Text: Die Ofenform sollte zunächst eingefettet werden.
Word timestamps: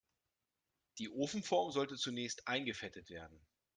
Die 0.97 1.11
Ofenform 1.11 1.71
sollte 1.71 1.95
zunächst 1.95 2.47
eingefettet 2.47 3.11
werden. 3.11 3.39